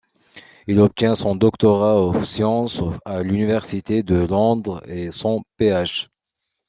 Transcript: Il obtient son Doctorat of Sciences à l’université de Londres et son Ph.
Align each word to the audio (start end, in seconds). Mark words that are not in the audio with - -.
Il 0.65 0.79
obtient 0.79 1.13
son 1.13 1.35
Doctorat 1.35 2.01
of 2.03 2.25
Sciences 2.25 2.81
à 3.05 3.21
l’université 3.21 4.01
de 4.01 4.25
Londres 4.25 4.81
et 4.89 5.11
son 5.11 5.43
Ph. 5.57 6.09